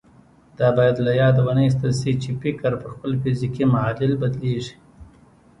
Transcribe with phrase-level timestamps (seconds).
[0.59, 4.75] دا بايد له ياده ونه ايستل شي چې فکر پر خپل فزيکي معادل بدلېږي.